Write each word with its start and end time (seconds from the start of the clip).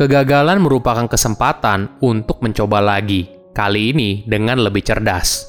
Kegagalan 0.00 0.64
merupakan 0.64 1.04
kesempatan 1.04 2.00
untuk 2.00 2.40
mencoba 2.40 2.80
lagi, 2.80 3.28
kali 3.52 3.92
ini 3.92 4.24
dengan 4.24 4.56
lebih 4.56 4.80
cerdas. 4.80 5.44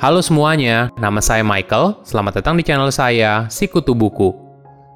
Halo 0.00 0.24
semuanya, 0.24 0.88
nama 0.96 1.20
saya 1.20 1.44
Michael. 1.44 2.00
Selamat 2.00 2.40
datang 2.40 2.56
di 2.56 2.64
channel 2.64 2.88
saya, 2.88 3.44
Sikutu 3.52 3.92
Buku. 3.92 4.32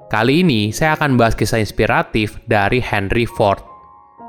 Kali 0.09 0.41
ini 0.41 0.73
saya 0.73 0.97
akan 0.97 1.21
bahas 1.21 1.37
kisah 1.37 1.61
inspiratif 1.61 2.41
dari 2.49 2.81
Henry 2.81 3.29
Ford. 3.29 3.61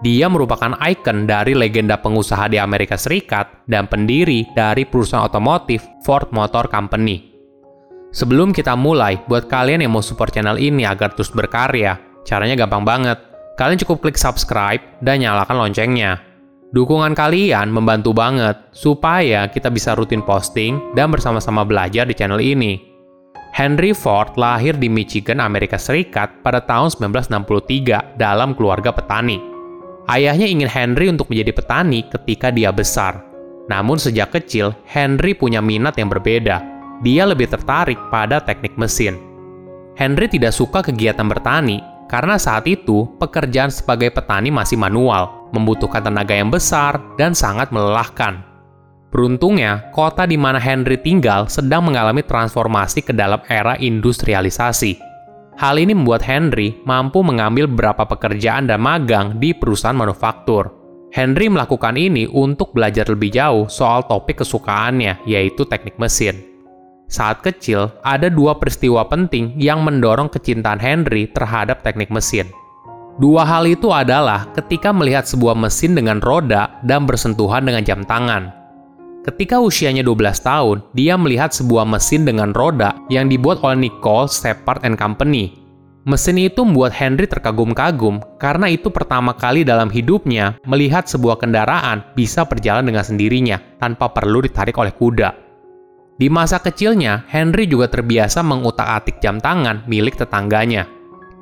Dia 0.03 0.27
merupakan 0.27 0.75
ikon 0.75 1.23
dari 1.23 1.55
legenda 1.55 1.95
pengusaha 2.03 2.51
di 2.51 2.59
Amerika 2.59 2.99
Serikat 2.99 3.63
dan 3.71 3.87
pendiri 3.87 4.43
dari 4.51 4.83
perusahaan 4.83 5.23
otomotif 5.23 5.87
Ford 6.03 6.27
Motor 6.35 6.67
Company. 6.67 7.31
Sebelum 8.11 8.51
kita 8.51 8.75
mulai, 8.75 9.23
buat 9.23 9.47
kalian 9.47 9.87
yang 9.87 9.95
mau 9.95 10.03
support 10.03 10.35
channel 10.35 10.59
ini 10.59 10.83
agar 10.83 11.15
terus 11.15 11.31
berkarya, 11.31 11.95
caranya 12.27 12.59
gampang 12.59 12.83
banget 12.83 13.31
Kalian 13.53 13.77
cukup 13.85 14.01
klik 14.01 14.17
subscribe 14.17 14.81
dan 15.05 15.21
nyalakan 15.21 15.61
loncengnya. 15.61 16.17
Dukungan 16.73 17.13
kalian 17.13 17.69
membantu 17.69 18.09
banget 18.17 18.57
supaya 18.73 19.45
kita 19.45 19.69
bisa 19.69 19.93
rutin 19.93 20.25
posting 20.25 20.81
dan 20.97 21.13
bersama-sama 21.13 21.61
belajar 21.61 22.09
di 22.09 22.17
channel 22.17 22.41
ini. 22.41 22.81
Henry 23.53 23.93
Ford 23.93 24.33
lahir 24.33 24.73
di 24.73 24.89
Michigan, 24.89 25.37
Amerika 25.37 25.77
Serikat 25.77 26.41
pada 26.41 26.65
tahun 26.65 26.89
1963 26.97 28.17
dalam 28.17 28.57
keluarga 28.57 28.89
petani. 28.89 29.37
Ayahnya 30.09 30.49
ingin 30.49 30.65
Henry 30.65 31.13
untuk 31.13 31.29
menjadi 31.29 31.53
petani 31.53 32.01
ketika 32.09 32.49
dia 32.49 32.73
besar. 32.73 33.21
Namun 33.69 34.01
sejak 34.01 34.33
kecil, 34.33 34.73
Henry 34.89 35.37
punya 35.37 35.61
minat 35.61 35.93
yang 36.01 36.09
berbeda. 36.09 36.57
Dia 37.05 37.29
lebih 37.29 37.53
tertarik 37.53 38.01
pada 38.09 38.41
teknik 38.41 38.73
mesin. 38.81 39.21
Henry 39.93 40.25
tidak 40.25 40.57
suka 40.57 40.81
kegiatan 40.81 41.29
bertani 41.29 41.92
karena 42.13 42.37
saat 42.37 42.69
itu 42.69 43.09
pekerjaan 43.17 43.73
sebagai 43.73 44.13
petani 44.13 44.53
masih 44.53 44.77
manual, 44.77 45.49
membutuhkan 45.49 46.05
tenaga 46.05 46.37
yang 46.37 46.53
besar 46.53 47.01
dan 47.17 47.33
sangat 47.33 47.73
melelahkan. 47.73 48.45
Beruntungnya, 49.09 49.89
kota 49.89 50.29
di 50.29 50.37
mana 50.37 50.61
Henry 50.61 51.01
tinggal 51.01 51.49
sedang 51.49 51.89
mengalami 51.89 52.21
transformasi 52.21 53.01
ke 53.01 53.17
dalam 53.17 53.41
era 53.49 53.73
industrialisasi. 53.81 55.01
Hal 55.57 55.81
ini 55.81 55.97
membuat 55.97 56.21
Henry 56.21 56.77
mampu 56.85 57.25
mengambil 57.25 57.65
beberapa 57.65 58.05
pekerjaan 58.05 58.69
dan 58.69 58.77
magang 58.77 59.41
di 59.41 59.57
perusahaan 59.57 59.97
manufaktur. 59.97 60.69
Henry 61.09 61.49
melakukan 61.49 61.97
ini 61.97 62.29
untuk 62.29 62.77
belajar 62.77 63.09
lebih 63.09 63.33
jauh 63.33 63.65
soal 63.73 64.05
topik 64.05 64.45
kesukaannya, 64.45 65.25
yaitu 65.25 65.65
teknik 65.65 65.97
mesin. 65.97 66.52
Saat 67.11 67.45
kecil, 67.45 67.91
ada 68.01 68.31
dua 68.31 68.57
peristiwa 68.57 69.05
penting 69.05 69.53
yang 69.59 69.85
mendorong 69.85 70.31
kecintaan 70.31 70.81
Henry 70.81 71.29
terhadap 71.29 71.85
teknik 71.85 72.09
mesin. 72.09 72.49
Dua 73.21 73.45
hal 73.45 73.69
itu 73.69 73.93
adalah 73.93 74.49
ketika 74.57 74.89
melihat 74.89 75.29
sebuah 75.29 75.53
mesin 75.53 75.93
dengan 75.93 76.17
roda 76.17 76.81
dan 76.81 77.05
bersentuhan 77.05 77.61
dengan 77.61 77.85
jam 77.85 78.01
tangan. 78.01 78.49
Ketika 79.23 79.61
usianya 79.61 80.01
12 80.01 80.41
tahun, 80.41 80.77
dia 80.97 81.15
melihat 81.15 81.53
sebuah 81.53 81.85
mesin 81.85 82.25
dengan 82.25 82.51
roda 82.51 82.97
yang 83.13 83.29
dibuat 83.29 83.61
oleh 83.61 83.87
Nicole 83.87 84.27
Shepard 84.27 84.83
and 84.83 84.97
Company. 84.97 85.63
Mesin 86.03 86.35
itu 86.35 86.67
membuat 86.67 86.91
Henry 86.91 87.23
terkagum-kagum 87.31 88.19
karena 88.35 88.67
itu 88.67 88.91
pertama 88.91 89.31
kali 89.31 89.63
dalam 89.63 89.87
hidupnya 89.87 90.59
melihat 90.67 91.07
sebuah 91.07 91.39
kendaraan 91.39 92.03
bisa 92.11 92.43
berjalan 92.43 92.83
dengan 92.83 93.07
sendirinya 93.07 93.55
tanpa 93.79 94.11
perlu 94.11 94.43
ditarik 94.43 94.75
oleh 94.75 94.91
kuda. 94.91 95.42
Di 96.13 96.29
masa 96.29 96.61
kecilnya, 96.61 97.25
Henry 97.25 97.65
juga 97.65 97.89
terbiasa 97.89 98.45
mengutak-atik 98.45 99.17
jam 99.17 99.41
tangan 99.41 99.81
milik 99.89 100.13
tetangganya. 100.13 100.85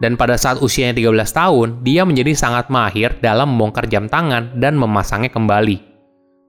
Dan 0.02 0.18
pada 0.18 0.40
saat 0.40 0.64
usianya 0.64 0.98
13 0.98 1.30
tahun, 1.30 1.68
dia 1.86 2.08
menjadi 2.08 2.34
sangat 2.34 2.72
mahir 2.74 3.14
dalam 3.22 3.54
membongkar 3.54 3.86
jam 3.86 4.10
tangan 4.10 4.58
dan 4.58 4.74
memasangnya 4.80 5.30
kembali. 5.30 5.78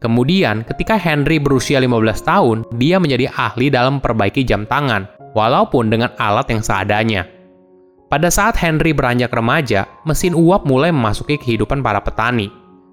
Kemudian, 0.01 0.65
ketika 0.65 0.97
Henry 0.97 1.37
berusia 1.37 1.79
15 1.79 2.27
tahun, 2.27 2.59
dia 2.81 2.97
menjadi 2.97 3.29
ahli 3.29 3.69
dalam 3.69 4.01
memperbaiki 4.01 4.43
jam 4.43 4.65
tangan, 4.65 5.05
walaupun 5.37 5.93
dengan 5.93 6.11
alat 6.17 6.49
yang 6.49 6.63
seadanya. 6.65 7.23
Pada 8.09 8.29
saat 8.29 8.57
Henry 8.57 8.93
beranjak 8.97 9.33
remaja, 9.33 9.85
mesin 10.05 10.33
uap 10.33 10.65
mulai 10.65 10.93
memasuki 10.93 11.37
kehidupan 11.37 11.81
para 11.85 12.01
petani, 12.01 12.51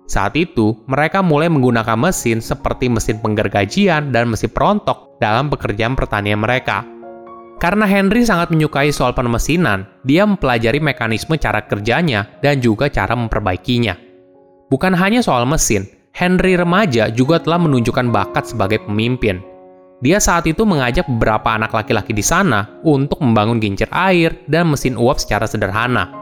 saat 0.10 0.34
itu, 0.34 0.74
mereka 0.90 1.22
mulai 1.22 1.54
menggunakan 1.54 1.94
mesin 1.94 2.42
seperti 2.42 2.90
mesin 2.90 3.22
penggergajian 3.22 4.10
dan 4.10 4.26
mesin 4.34 4.50
perontok 4.50 5.22
dalam 5.22 5.54
pekerjaan 5.54 5.94
pertanian 5.94 6.42
mereka. 6.42 6.82
Karena 7.62 7.86
Henry 7.86 8.26
sangat 8.26 8.50
menyukai 8.50 8.90
soal 8.90 9.14
permesinan, 9.14 9.86
dia 10.02 10.26
mempelajari 10.26 10.82
mekanisme 10.82 11.38
cara 11.38 11.62
kerjanya 11.62 12.26
dan 12.42 12.58
juga 12.58 12.90
cara 12.90 13.14
memperbaikinya. 13.14 13.94
Bukan 14.74 14.98
hanya 14.98 15.22
soal 15.22 15.46
mesin, 15.46 15.86
Henry 16.10 16.58
remaja 16.58 17.14
juga 17.14 17.38
telah 17.38 17.62
menunjukkan 17.62 18.10
bakat 18.10 18.50
sebagai 18.50 18.82
pemimpin. 18.90 19.46
Dia 20.02 20.18
saat 20.18 20.50
itu 20.50 20.66
mengajak 20.66 21.06
beberapa 21.06 21.54
anak 21.54 21.70
laki-laki 21.70 22.18
di 22.18 22.26
sana 22.26 22.66
untuk 22.82 23.22
membangun 23.22 23.62
gincir 23.62 23.92
air 23.94 24.42
dan 24.50 24.74
mesin 24.74 24.98
uap 24.98 25.22
secara 25.22 25.46
sederhana. 25.46 26.19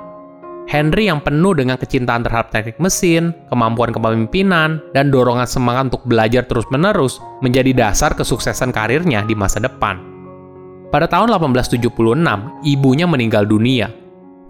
Henry 0.68 1.08
yang 1.08 1.24
penuh 1.24 1.56
dengan 1.56 1.80
kecintaan 1.80 2.28
terhadap 2.28 2.52
teknik 2.52 2.76
mesin, 2.76 3.32
kemampuan 3.48 3.96
kepemimpinan, 3.96 4.84
dan 4.92 5.08
dorongan 5.08 5.48
semangat 5.48 5.96
untuk 5.96 6.04
belajar 6.04 6.44
terus-menerus 6.44 7.24
menjadi 7.40 7.72
dasar 7.72 8.12
kesuksesan 8.12 8.76
karirnya 8.76 9.24
di 9.24 9.32
masa 9.32 9.64
depan. 9.64 9.96
Pada 10.92 11.08
tahun 11.08 11.32
1876, 11.32 11.88
ibunya 12.68 13.08
meninggal 13.08 13.48
dunia. 13.48 13.88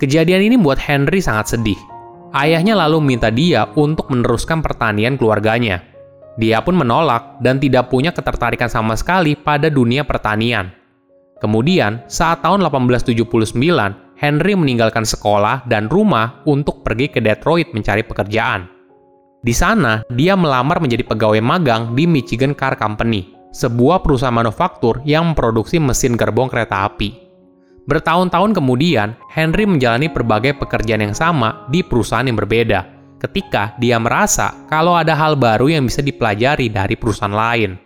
Kejadian 0.01 0.41
ini 0.49 0.57
membuat 0.57 0.81
Henry 0.81 1.21
sangat 1.21 1.53
sedih. 1.53 1.77
Ayahnya 2.33 2.73
lalu 2.73 2.97
meminta 2.97 3.29
dia 3.29 3.69
untuk 3.77 4.09
meneruskan 4.09 4.65
pertanian 4.65 5.21
keluarganya. 5.21 5.85
Dia 6.37 6.61
pun 6.65 6.77
menolak 6.77 7.41
dan 7.41 7.61
tidak 7.61 7.89
punya 7.89 8.13
ketertarikan 8.13 8.69
sama 8.69 8.97
sekali 8.97 9.33
pada 9.33 9.69
dunia 9.69 10.05
pertanian. 10.05 10.69
Kemudian, 11.41 12.05
saat 12.09 12.41
tahun 12.41 12.65
1879, 12.65 14.06
Henry 14.17 14.57
meninggalkan 14.57 15.05
sekolah 15.05 15.69
dan 15.69 15.85
rumah 15.93 16.41
untuk 16.49 16.81
pergi 16.81 17.13
ke 17.13 17.21
Detroit 17.21 17.69
mencari 17.69 18.01
pekerjaan. 18.01 18.65
Di 19.45 19.53
sana, 19.53 20.01
dia 20.09 20.33
melamar 20.33 20.81
menjadi 20.81 21.05
pegawai 21.05 21.37
magang 21.37 21.93
di 21.93 22.09
Michigan 22.09 22.57
Car 22.57 22.73
Company, 22.81 23.29
sebuah 23.53 24.01
perusahaan 24.01 24.33
manufaktur 24.33 25.05
yang 25.05 25.31
memproduksi 25.31 25.77
mesin 25.77 26.17
gerbong 26.17 26.49
kereta 26.49 26.89
api. 26.89 27.29
Bertahun-tahun 27.85 28.57
kemudian, 28.57 29.13
Henry 29.31 29.69
menjalani 29.69 30.09
berbagai 30.09 30.57
pekerjaan 30.57 31.05
yang 31.05 31.15
sama 31.15 31.69
di 31.69 31.85
perusahaan 31.85 32.25
yang 32.25 32.35
berbeda, 32.35 32.89
ketika 33.21 33.77
dia 33.77 34.01
merasa 34.01 34.65
kalau 34.65 34.97
ada 34.97 35.13
hal 35.13 35.37
baru 35.37 35.69
yang 35.69 35.85
bisa 35.85 36.01
dipelajari 36.01 36.73
dari 36.73 36.97
perusahaan 36.97 37.31
lain. 37.31 37.77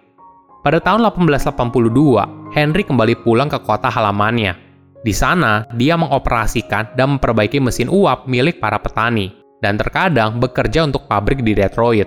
Pada 0.64 0.80
tahun 0.80 1.04
1882, 1.12 2.56
Henry 2.56 2.88
kembali 2.88 3.20
pulang 3.20 3.52
ke 3.52 3.60
kota 3.62 3.92
halamannya 3.92 4.71
di 5.02 5.14
sana, 5.18 5.66
dia 5.74 5.98
mengoperasikan 5.98 6.94
dan 6.94 7.18
memperbaiki 7.18 7.58
mesin 7.58 7.90
uap 7.90 8.30
milik 8.30 8.62
para 8.62 8.78
petani, 8.78 9.34
dan 9.58 9.74
terkadang 9.74 10.38
bekerja 10.38 10.86
untuk 10.86 11.10
pabrik 11.10 11.42
di 11.42 11.58
Detroit. 11.58 12.06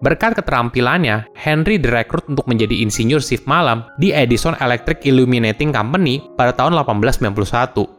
Berkat 0.00 0.36
keterampilannya, 0.36 1.28
Henry 1.36 1.80
direkrut 1.80 2.28
untuk 2.28 2.48
menjadi 2.48 2.84
insinyur 2.84 3.20
shift 3.20 3.48
malam 3.48 3.84
di 3.96 4.12
Edison 4.12 4.56
Electric 4.60 5.04
Illuminating 5.08 5.72
Company 5.72 6.20
pada 6.36 6.52
tahun 6.52 6.76
1891. 6.76 7.96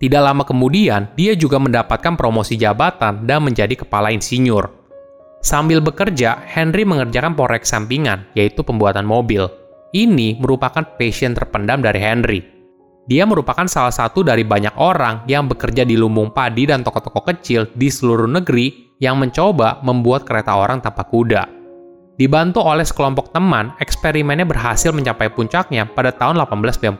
Tidak 0.00 0.20
lama 0.20 0.44
kemudian, 0.44 1.08
dia 1.16 1.32
juga 1.32 1.56
mendapatkan 1.56 2.12
promosi 2.16 2.60
jabatan 2.60 3.24
dan 3.24 3.40
menjadi 3.40 3.72
kepala 3.72 4.12
insinyur. 4.12 4.68
Sambil 5.40 5.80
bekerja, 5.80 6.44
Henry 6.44 6.84
mengerjakan 6.84 7.36
proyek 7.36 7.64
sampingan, 7.64 8.28
yaitu 8.36 8.60
pembuatan 8.64 9.04
mobil. 9.04 9.48
Ini 9.96 10.40
merupakan 10.40 10.84
passion 10.96 11.32
terpendam 11.32 11.80
dari 11.80 12.00
Henry, 12.04 12.40
dia 13.04 13.28
merupakan 13.28 13.68
salah 13.68 13.92
satu 13.92 14.24
dari 14.24 14.48
banyak 14.48 14.80
orang 14.80 15.28
yang 15.28 15.44
bekerja 15.44 15.84
di 15.84 15.92
lumbung 15.92 16.32
padi 16.32 16.64
dan 16.64 16.80
toko-toko 16.80 17.20
kecil 17.28 17.68
di 17.76 17.92
seluruh 17.92 18.24
negeri 18.24 18.96
yang 18.96 19.20
mencoba 19.20 19.84
membuat 19.84 20.24
kereta 20.24 20.56
orang 20.56 20.80
tanpa 20.80 21.04
kuda. 21.04 21.44
Dibantu 22.16 22.62
oleh 22.64 22.86
sekelompok 22.86 23.34
teman, 23.34 23.74
eksperimennya 23.82 24.48
berhasil 24.48 24.94
mencapai 24.94 25.28
puncaknya 25.34 25.84
pada 25.84 26.14
tahun 26.14 26.40
1896. 26.48 26.96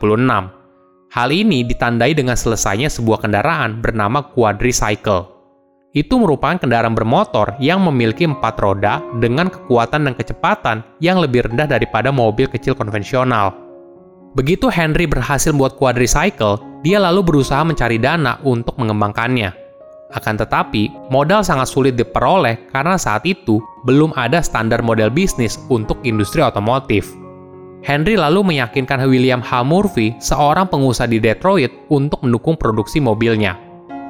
Hal 1.15 1.29
ini 1.31 1.63
ditandai 1.63 2.11
dengan 2.11 2.35
selesainya 2.35 2.91
sebuah 2.91 3.23
kendaraan 3.23 3.79
bernama 3.79 4.21
quadricycle. 4.35 5.31
Itu 5.95 6.19
merupakan 6.19 6.59
kendaraan 6.59 6.91
bermotor 6.91 7.55
yang 7.63 7.79
memiliki 7.79 8.27
empat 8.27 8.59
roda 8.59 8.99
dengan 9.15 9.47
kekuatan 9.47 10.11
dan 10.11 10.13
kecepatan 10.13 10.83
yang 10.99 11.23
lebih 11.23 11.47
rendah 11.47 11.71
daripada 11.71 12.11
mobil 12.11 12.51
kecil 12.51 12.75
konvensional. 12.75 13.64
Begitu 14.35 14.67
Henry 14.67 15.07
berhasil 15.07 15.55
membuat 15.55 15.79
quadricycle, 15.79 16.59
dia 16.83 16.99
lalu 16.99 17.23
berusaha 17.23 17.63
mencari 17.63 17.95
dana 17.95 18.35
untuk 18.43 18.75
mengembangkannya. 18.75 19.55
Akan 20.11 20.35
tetapi, 20.35 20.91
modal 21.07 21.39
sangat 21.39 21.71
sulit 21.71 21.95
diperoleh 21.95 22.67
karena 22.69 22.99
saat 22.99 23.23
itu 23.23 23.63
belum 23.87 24.11
ada 24.19 24.43
standar 24.43 24.83
model 24.83 25.07
bisnis 25.07 25.55
untuk 25.71 26.03
industri 26.03 26.43
otomotif. 26.43 27.15
Henry 27.79 28.19
lalu 28.19 28.43
meyakinkan 28.43 29.07
William 29.07 29.39
H. 29.39 29.63
Murphy, 29.63 30.11
seorang 30.19 30.67
pengusaha 30.67 31.07
di 31.07 31.23
Detroit, 31.23 31.71
untuk 31.87 32.19
mendukung 32.27 32.59
produksi 32.59 32.99
mobilnya. 32.99 33.55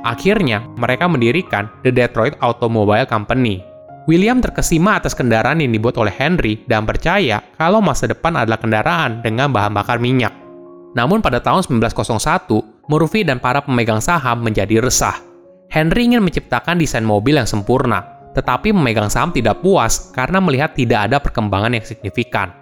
Akhirnya, 0.02 0.66
mereka 0.78 1.06
mendirikan 1.06 1.70
The 1.86 1.94
Detroit 1.94 2.34
Automobile 2.42 3.06
Company. 3.06 3.75
William 4.06 4.38
terkesima 4.38 5.02
atas 5.02 5.18
kendaraan 5.18 5.66
yang 5.66 5.74
dibuat 5.74 5.98
oleh 5.98 6.14
Henry 6.14 6.62
dan 6.70 6.86
percaya 6.86 7.42
kalau 7.58 7.82
masa 7.82 8.06
depan 8.06 8.38
adalah 8.38 8.62
kendaraan 8.62 9.26
dengan 9.26 9.50
bahan 9.50 9.74
bakar 9.74 9.98
minyak. 9.98 10.30
Namun 10.94 11.26
pada 11.26 11.42
tahun 11.42 11.66
1901, 11.66 12.86
Murphy 12.86 13.26
dan 13.26 13.42
para 13.42 13.66
pemegang 13.66 14.00
saham 14.00 14.46
menjadi 14.46 14.78
resah. 14.78 15.18
Henry 15.74 16.06
ingin 16.06 16.22
menciptakan 16.22 16.78
desain 16.78 17.02
mobil 17.02 17.42
yang 17.42 17.50
sempurna, 17.50 18.30
tetapi 18.38 18.70
memegang 18.70 19.10
saham 19.10 19.34
tidak 19.34 19.66
puas 19.66 20.14
karena 20.14 20.38
melihat 20.38 20.78
tidak 20.78 21.10
ada 21.10 21.18
perkembangan 21.18 21.74
yang 21.74 21.84
signifikan. 21.84 22.54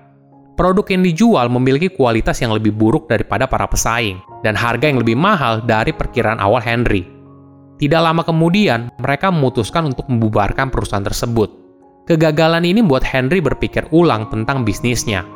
Produk 0.55 0.85
yang 0.87 1.03
dijual 1.03 1.51
memiliki 1.51 1.91
kualitas 1.91 2.39
yang 2.39 2.55
lebih 2.55 2.71
buruk 2.71 3.11
daripada 3.11 3.51
para 3.51 3.67
pesaing, 3.67 4.23
dan 4.47 4.55
harga 4.55 4.87
yang 4.87 5.03
lebih 5.03 5.19
mahal 5.19 5.59
dari 5.59 5.91
perkiraan 5.91 6.39
awal 6.39 6.63
Henry. 6.63 7.12
Tidak 7.83 8.00
lama 8.00 8.24
kemudian, 8.24 8.95
mereka 8.95 9.27
memutuskan 9.27 9.91
untuk 9.91 10.07
membubarkan 10.07 10.71
perusahaan 10.71 11.03
tersebut. 11.03 11.51
Kegagalan 12.07 12.63
ini 12.63 12.80
membuat 12.80 13.03
Henry 13.03 13.44
berpikir 13.44 13.91
ulang 13.91 14.31
tentang 14.31 14.63
bisnisnya. 14.63 15.27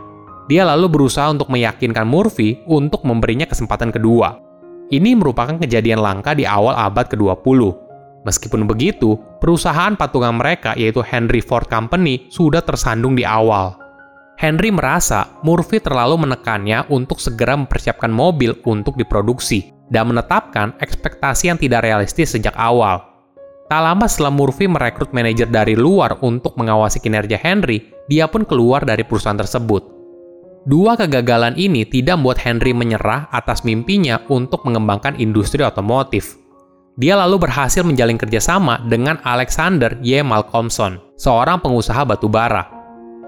Dia 0.47 0.63
lalu 0.63 0.87
berusaha 0.87 1.27
untuk 1.27 1.51
meyakinkan 1.51 2.07
Murphy 2.07 2.63
untuk 2.71 3.03
memberinya 3.03 3.43
kesempatan 3.43 3.91
kedua. 3.91 4.39
Ini 4.87 5.19
merupakan 5.19 5.59
kejadian 5.59 5.99
langka 5.99 6.31
di 6.31 6.47
awal 6.47 6.71
abad 6.71 7.11
ke-20. 7.11 7.59
Meskipun 8.23 8.63
begitu, 8.63 9.19
perusahaan 9.43 9.99
patungan 9.99 10.39
mereka 10.39 10.71
yaitu 10.79 11.03
Henry 11.03 11.43
Ford 11.43 11.67
Company 11.67 12.31
sudah 12.31 12.63
tersandung 12.63 13.19
di 13.19 13.27
awal. 13.27 13.75
Henry 14.39 14.71
merasa 14.71 15.35
Murphy 15.43 15.83
terlalu 15.83 16.23
menekannya 16.23 16.87
untuk 16.95 17.19
segera 17.19 17.59
mempersiapkan 17.59 18.07
mobil 18.07 18.55
untuk 18.63 18.95
diproduksi, 18.95 19.75
dan 19.91 20.11
menetapkan 20.11 20.75
ekspektasi 20.79 21.51
yang 21.51 21.59
tidak 21.59 21.83
realistis 21.83 22.35
sejak 22.35 22.53
awal. 22.55 23.03
Tak 23.67 23.81
lama 23.83 24.07
setelah 24.07 24.31
Murphy 24.31 24.63
merekrut 24.63 25.11
manajer 25.11 25.51
dari 25.51 25.75
luar 25.75 26.15
untuk 26.23 26.55
mengawasi 26.55 27.03
kinerja 27.03 27.35
Henry, 27.35 27.83
dia 28.07 28.23
pun 28.31 28.47
keluar 28.47 28.87
dari 28.87 29.03
perusahaan 29.03 29.35
tersebut. 29.35 29.83
Dua 30.67 30.95
kegagalan 30.95 31.55
ini 31.55 31.83
tidak 31.83 32.19
membuat 32.19 32.43
Henry 32.43 32.71
menyerah 32.71 33.27
atas 33.31 33.67
mimpinya 33.67 34.23
untuk 34.31 34.63
mengembangkan 34.67 35.19
industri 35.19 35.63
otomotif. 35.63 36.39
Dia 36.95 37.19
lalu 37.19 37.43
berhasil 37.43 37.83
menjalin 37.83 38.15
kerjasama 38.15 38.83
dengan 38.87 39.19
Alexander 39.23 39.99
Y. 39.99 40.23
Malcolmson, 40.23 40.99
seorang 41.19 41.59
pengusaha 41.59 42.07
batu 42.07 42.31
bara. 42.31 42.67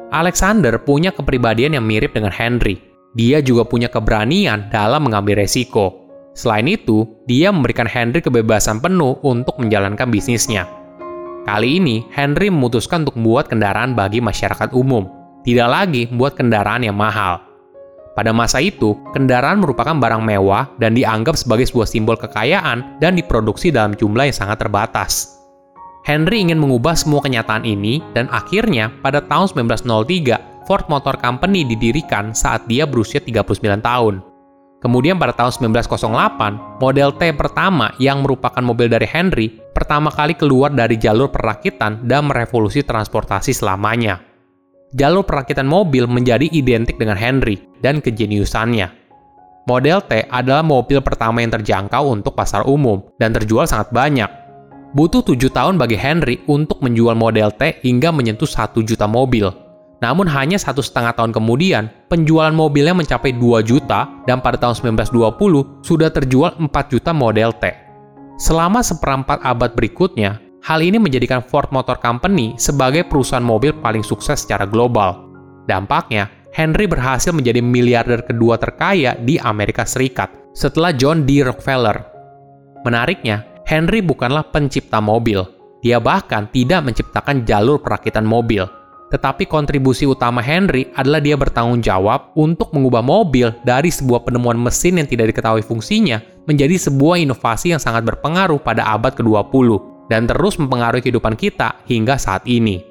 Alexander 0.09 0.81
punya 0.81 1.13
kepribadian 1.13 1.77
yang 1.77 1.85
mirip 1.85 2.15
dengan 2.15 2.33
Henry. 2.33 2.81
Dia 3.13 3.44
juga 3.44 3.67
punya 3.67 3.91
keberanian 3.91 4.71
dalam 4.73 5.05
mengambil 5.05 5.44
resiko. 5.44 5.99
Selain 6.37 6.65
itu, 6.69 7.05
dia 7.25 7.49
memberikan 7.49 7.89
Henry 7.89 8.21
kebebasan 8.21 8.79
penuh 8.79 9.17
untuk 9.25 9.57
menjalankan 9.59 10.07
bisnisnya. 10.07 10.69
Kali 11.43 11.81
ini, 11.81 12.05
Henry 12.13 12.53
memutuskan 12.53 13.07
untuk 13.07 13.17
membuat 13.17 13.49
kendaraan 13.49 13.97
bagi 13.97 14.21
masyarakat 14.21 14.69
umum, 14.75 15.09
tidak 15.41 15.67
lagi 15.67 16.05
membuat 16.11 16.37
kendaraan 16.37 16.85
yang 16.85 16.95
mahal. 16.95 17.41
Pada 18.13 18.35
masa 18.35 18.59
itu, 18.59 18.99
kendaraan 19.15 19.63
merupakan 19.63 19.95
barang 19.95 20.19
mewah 20.19 20.67
dan 20.75 20.91
dianggap 20.91 21.39
sebagai 21.39 21.65
sebuah 21.71 21.87
simbol 21.87 22.19
kekayaan 22.19 22.99
dan 22.99 23.15
diproduksi 23.15 23.71
dalam 23.71 23.95
jumlah 23.95 24.27
yang 24.27 24.35
sangat 24.35 24.59
terbatas. 24.59 25.39
Henry 26.03 26.43
ingin 26.43 26.59
mengubah 26.59 26.99
semua 26.99 27.23
kenyataan 27.23 27.63
ini 27.63 28.03
dan 28.11 28.27
akhirnya 28.31 28.91
pada 28.99 29.23
tahun 29.23 29.51
1903, 29.55 30.67
Ford 30.67 30.85
Motor 30.91 31.17
Company 31.17 31.65
didirikan 31.65 32.35
saat 32.35 32.67
dia 32.69 32.85
berusia 32.85 33.23
39 33.23 33.81
tahun. 33.81 34.28
Kemudian 34.79 35.19
pada 35.19 35.35
tahun 35.35 35.75
1908, 35.75 36.79
model 36.79 37.11
T 37.19 37.21
pertama 37.35 37.91
yang 37.99 38.23
merupakan 38.23 38.63
mobil 38.63 38.87
dari 38.87 39.03
Henry 39.03 39.51
pertama 39.75 40.07
kali 40.07 40.39
keluar 40.39 40.71
dari 40.71 40.95
jalur 40.95 41.27
perakitan 41.27 42.07
dan 42.07 42.31
merevolusi 42.31 42.79
transportasi 42.87 43.51
selamanya. 43.51 44.23
Jalur 44.95 45.27
perakitan 45.27 45.67
mobil 45.67 46.07
menjadi 46.07 46.47
identik 46.47 46.95
dengan 46.95 47.19
Henry 47.19 47.59
dan 47.83 47.99
kejeniusannya. 47.99 48.87
Model 49.67 49.99
T 50.07 50.25
adalah 50.31 50.63
mobil 50.63 51.03
pertama 51.03 51.43
yang 51.43 51.53
terjangkau 51.53 52.09
untuk 52.09 52.33
pasar 52.33 52.63
umum 52.65 53.03
dan 53.19 53.35
terjual 53.35 53.67
sangat 53.67 53.91
banyak. 53.91 54.31
Butuh 54.95 55.21
tujuh 55.21 55.53
tahun 55.53 55.77
bagi 55.77 55.99
Henry 55.99 56.41
untuk 56.49 56.81
menjual 56.81 57.13
model 57.13 57.53
T 57.53 57.83
hingga 57.85 58.09
menyentuh 58.09 58.49
satu 58.49 58.81
juta 58.81 59.05
mobil, 59.05 59.45
namun 60.00 60.31
hanya 60.31 60.56
satu 60.56 60.80
setengah 60.80 61.12
tahun 61.12 61.36
kemudian, 61.36 61.92
penjualan 62.07 62.56
mobilnya 62.56 62.96
mencapai 62.96 63.36
2 63.36 63.60
juta 63.68 64.07
dan 64.24 64.40
pada 64.40 64.56
tahun 64.56 64.96
1920 64.96 65.84
sudah 65.84 66.07
terjual 66.07 66.56
4 66.56 66.72
juta 66.92 67.12
model 67.12 67.51
T. 67.60 67.68
Selama 68.40 68.80
seperempat 68.80 69.44
abad 69.44 69.75
berikutnya, 69.75 70.40
hal 70.63 70.80
ini 70.80 70.96
menjadikan 70.96 71.44
Ford 71.44 71.68
Motor 71.75 72.00
Company 72.00 72.56
sebagai 72.56 73.04
perusahaan 73.12 73.44
mobil 73.44 73.75
paling 73.75 74.00
sukses 74.00 74.48
secara 74.48 74.63
global. 74.63 75.28
Dampaknya, 75.68 76.31
Henry 76.56 76.88
berhasil 76.88 77.36
menjadi 77.36 77.60
miliarder 77.60 78.24
kedua 78.24 78.56
terkaya 78.56 79.19
di 79.19 79.36
Amerika 79.36 79.84
Serikat 79.84 80.31
setelah 80.56 80.96
John 80.96 81.28
D. 81.28 81.44
Rockefeller. 81.44 82.07
Menariknya, 82.88 83.44
Henry 83.68 84.00
bukanlah 84.00 84.48
pencipta 84.48 85.04
mobil. 85.04 85.44
Dia 85.84 86.00
bahkan 86.00 86.48
tidak 86.56 86.88
menciptakan 86.88 87.44
jalur 87.44 87.84
perakitan 87.84 88.24
mobil– 88.24 88.63
tetapi 89.09 89.50
kontribusi 89.50 90.06
utama 90.06 90.39
Henry 90.39 90.89
adalah 90.94 91.17
dia 91.17 91.33
bertanggung 91.33 91.81
jawab 91.81 92.33
untuk 92.38 92.69
mengubah 92.71 93.01
mobil 93.01 93.50
dari 93.65 93.89
sebuah 93.89 94.25
penemuan 94.25 94.57
mesin 94.57 95.01
yang 95.01 95.09
tidak 95.09 95.33
diketahui 95.33 95.65
fungsinya 95.65 96.21
menjadi 96.45 96.77
sebuah 96.77 97.21
inovasi 97.21 97.73
yang 97.73 97.81
sangat 97.81 98.06
berpengaruh 98.06 98.61
pada 98.61 98.85
abad 98.89 99.17
ke-20 99.17 99.69
dan 100.09 100.25
terus 100.25 100.57
mempengaruhi 100.57 101.06
kehidupan 101.06 101.38
kita 101.38 101.77
hingga 101.85 102.17
saat 102.17 102.45
ini. 102.50 102.81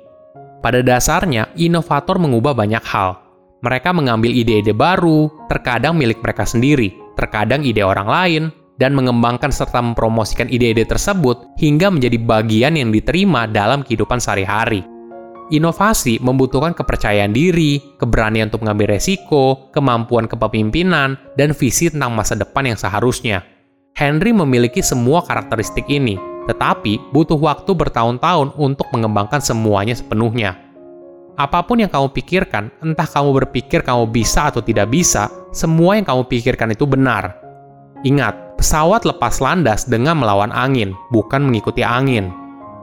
Pada 0.59 0.83
dasarnya, 0.83 1.55
inovator 1.55 2.19
mengubah 2.19 2.55
banyak 2.55 2.83
hal. 2.83 3.19
Mereka 3.63 3.91
mengambil 3.91 4.31
ide-ide 4.31 4.71
baru, 4.71 5.27
terkadang 5.51 5.99
milik 5.99 6.23
mereka 6.23 6.47
sendiri, 6.47 6.95
terkadang 7.19 7.67
ide 7.67 7.83
orang 7.83 8.07
lain, 8.07 8.43
dan 8.79 8.95
mengembangkan 8.95 9.51
serta 9.51 9.83
mempromosikan 9.83 10.47
ide-ide 10.47 10.87
tersebut 10.87 11.59
hingga 11.59 11.91
menjadi 11.91 12.19
bagian 12.23 12.79
yang 12.79 12.95
diterima 12.95 13.51
dalam 13.51 13.83
kehidupan 13.83 14.23
sehari-hari. 14.23 14.98
Inovasi 15.49 16.21
membutuhkan 16.21 16.77
kepercayaan 16.77 17.33
diri, 17.33 17.81
keberanian 17.97 18.53
untuk 18.53 18.69
mengambil 18.69 19.01
resiko, 19.01 19.73
kemampuan 19.73 20.29
kepemimpinan, 20.29 21.17
dan 21.41 21.57
visi 21.57 21.89
tentang 21.89 22.13
masa 22.13 22.37
depan 22.37 22.69
yang 22.69 22.77
seharusnya. 22.77 23.41
Henry 23.97 24.37
memiliki 24.37 24.85
semua 24.85 25.25
karakteristik 25.25 25.89
ini, 25.89 26.21
tetapi 26.45 27.01
butuh 27.17 27.41
waktu 27.41 27.73
bertahun-tahun 27.73 28.61
untuk 28.61 28.93
mengembangkan 28.93 29.41
semuanya 29.41 29.97
sepenuhnya. 29.97 30.61
Apa 31.41 31.65
pun 31.65 31.81
yang 31.81 31.89
kamu 31.89 32.13
pikirkan, 32.13 32.69
entah 32.85 33.09
kamu 33.09 33.41
berpikir 33.41 33.81
kamu 33.81 34.05
bisa 34.13 34.53
atau 34.53 34.61
tidak 34.61 34.93
bisa, 34.93 35.33
semua 35.55 35.97
yang 35.97 36.05
kamu 36.05 36.29
pikirkan 36.29 36.77
itu 36.77 36.85
benar. 36.85 37.41
Ingat, 38.05 38.59
pesawat 38.61 39.09
lepas 39.09 39.41
landas 39.41 39.89
dengan 39.89 40.21
melawan 40.21 40.53
angin, 40.53 40.93
bukan 41.09 41.41
mengikuti 41.41 41.81
angin. 41.81 42.48